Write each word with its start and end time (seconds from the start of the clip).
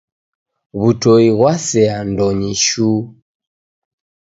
W'utoi 0.79 1.29
ghwasea 1.37 1.95
ndonyi 2.09 2.51
shuu. 2.65 3.01